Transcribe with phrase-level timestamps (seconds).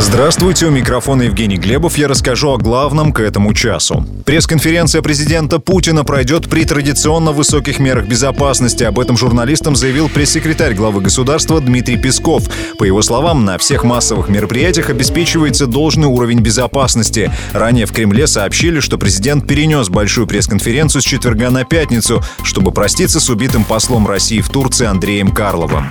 [0.00, 1.98] Здравствуйте, у микрофона Евгений Глебов.
[1.98, 4.06] Я расскажу о главном к этому часу.
[4.24, 8.84] Пресс-конференция президента Путина пройдет при традиционно высоких мерах безопасности.
[8.84, 12.44] Об этом журналистам заявил пресс-секретарь главы государства Дмитрий Песков.
[12.78, 17.32] По его словам, на всех массовых мероприятиях обеспечивается должный уровень безопасности.
[17.52, 23.18] Ранее в Кремле сообщили, что президент перенес большую пресс-конференцию с четверга на пятницу, чтобы проститься
[23.18, 25.90] с убитым послом России в Турции Андреем Карловым.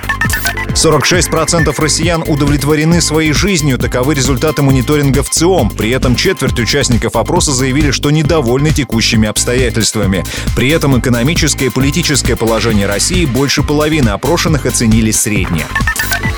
[0.78, 3.80] 46% россиян удовлетворены своей жизнью.
[3.80, 5.72] Таковы результаты мониторинга в ЦИОМ.
[5.72, 10.24] При этом четверть участников опроса заявили, что недовольны текущими обстоятельствами.
[10.56, 15.66] При этом экономическое и политическое положение России больше половины опрошенных оценили среднее.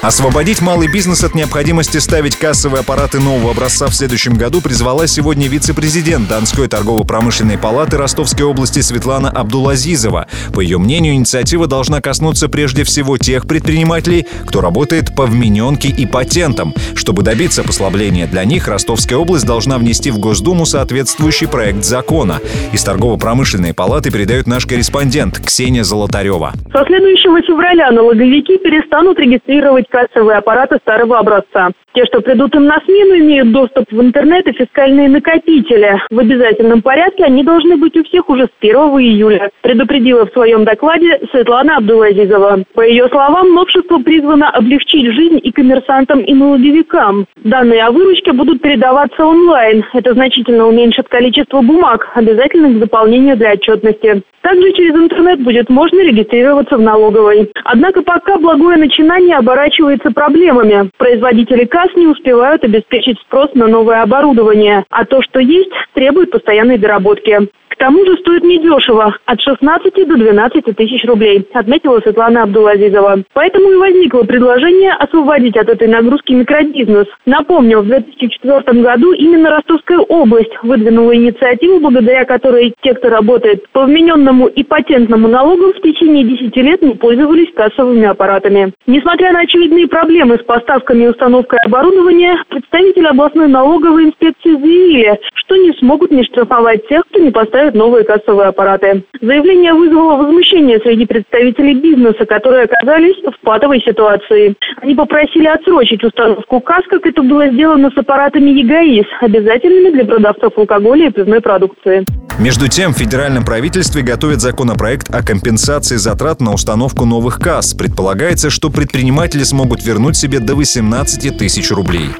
[0.01, 5.49] Освободить малый бизнес от необходимости ставить кассовые аппараты нового образца в следующем году призвала сегодня
[5.49, 10.27] вице-президент Донской торгово-промышленной палаты Ростовской области Светлана Абдулазизова.
[10.53, 16.05] По ее мнению, инициатива должна коснуться прежде всего тех предпринимателей, кто работает по вмененке и
[16.05, 16.73] патентам.
[16.95, 22.39] Чтобы добиться послабления для них, Ростовская область должна внести в Госдуму соответствующий проект закона.
[22.71, 26.53] Из торгово-промышленной палаты передает наш корреспондент Ксения Золотарева.
[26.71, 31.71] Со следующего февраля налоговики перестанут регистрировать кассовые аппараты старого образца.
[31.93, 35.99] Те, что придут им на смену, имеют доступ в интернет и фискальные накопители.
[36.11, 40.65] В обязательном порядке они должны быть у всех уже с 1 июля, предупредила в своем
[40.65, 42.63] докладе Светлана Абдулазизова.
[42.75, 47.25] По ее словам, новшество призвано облегчить жизнь и коммерсантам, и налоговикам.
[47.37, 49.83] Данные о выручке будут передаваться онлайн.
[49.93, 54.21] Это значительно уменьшит количество бумаг, обязательных к заполнению для отчетности.
[54.41, 57.51] Также через интернет будет можно регистрироваться в налоговой.
[57.65, 59.78] Однако пока благое начинание оборачивается
[60.13, 60.89] проблемами.
[60.97, 66.77] Производители касс не успевают обеспечить спрос на новое оборудование, а то, что есть, требует постоянной
[66.77, 67.49] доработки
[67.79, 73.23] тому же стоит недешево– от 16 до 12 тысяч рублей, отметила Светлана Абдулазизова.
[73.33, 77.07] Поэтому и возникло предложение освободить от этой нагрузки микробизнес.
[77.25, 83.85] Напомню, в 2004 году именно Ростовская область выдвинула инициативу, благодаря которой те, кто работает по
[83.85, 88.73] вмененному и патентному налогам, в течение 10 лет не пользовались кассовыми аппаратами.
[88.87, 95.55] Несмотря на очевидные проблемы с поставками и установкой оборудования, представители областной налоговой инспекции заявили, что
[95.57, 99.03] не смогут не штрафовать тех, кто не поставит новые кассовые аппараты.
[99.21, 104.55] Заявление вызвало возмущение среди представителей бизнеса, которые оказались в патовой ситуации.
[104.81, 110.57] Они попросили отсрочить установку касс, как это было сделано с аппаратами ЕГАИС, обязательными для продавцов
[110.57, 112.05] алкоголя и пивной продукции.
[112.37, 117.73] Между тем, в федеральном правительстве готовят законопроект о компенсации затрат на установку новых касс.
[117.73, 122.11] Предполагается, что предприниматели смогут вернуть себе до 18 тысяч рублей.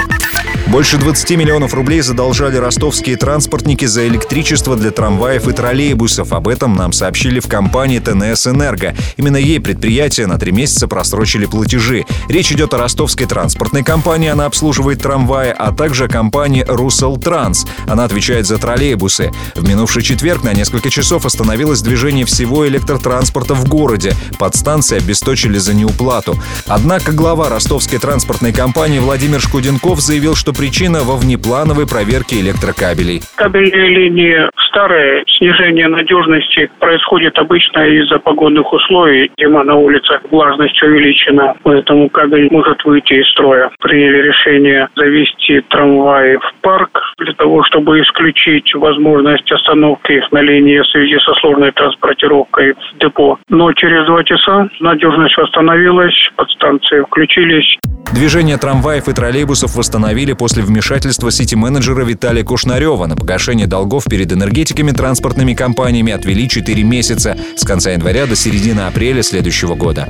[0.69, 6.31] Больше 20 миллионов рублей задолжали ростовские транспортники за электричество для трамваев и троллейбусов.
[6.31, 8.96] Об этом нам сообщили в компании ТНС «Энерго».
[9.18, 12.06] Именно ей предприятие на три месяца просрочили платежи.
[12.28, 17.66] Речь идет о ростовской транспортной компании, она обслуживает трамваи, а также о компании «Русел Транс».
[17.88, 19.31] Она отвечает за троллейбусы.
[19.56, 24.13] В минувший четверг на несколько часов остановилось движение всего электротранспорта в городе.
[24.38, 26.40] Подстанции обесточили за неуплату.
[26.68, 33.23] Однако глава ростовской транспортной компании Владимир Шкуденков заявил, что причина во внеплановой проверке электрокабелей.
[33.37, 39.31] Кабельные линии старые, снижение надежности происходит обычно из-за погодных условий.
[39.39, 43.71] Зима на улице, влажность увеличена, поэтому кабель может выйти из строя.
[43.79, 50.80] Приняли решение завести трамваи в парк для того, чтобы исключить возможность остановки их на линии
[50.80, 53.38] в связи со сложной транспортировкой в депо.
[53.50, 57.78] Но через два часа надежность восстановилась, подстанции включились.
[58.13, 63.06] Движение трамваев и троллейбусов восстановили после вмешательства сити-менеджера Виталия Кушнарева.
[63.06, 68.81] На погашение долгов перед энергетиками транспортными компаниями отвели 4 месяца с конца января до середины
[68.81, 70.07] апреля следующего года.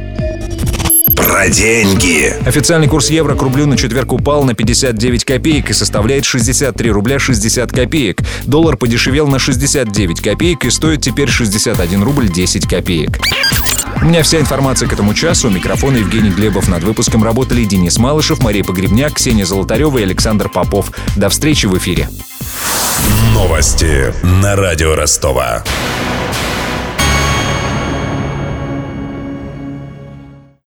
[1.30, 2.34] Про деньги.
[2.44, 7.20] Официальный курс евро к рублю на четверг упал на 59 копеек и составляет 63 рубля
[7.20, 8.24] 60 копеек.
[8.46, 13.20] Доллар подешевел на 69 копеек и стоит теперь 61 рубль 10 копеек.
[14.02, 15.50] У меня вся информация к этому часу.
[15.50, 16.68] У микрофона Евгений Глебов.
[16.68, 20.92] Над выпуском работали Денис Малышев, Мария Погребняк, Ксения Золотарева и Александр Попов.
[21.16, 22.10] До встречи в эфире.
[23.36, 25.64] Новости на радио Ростова.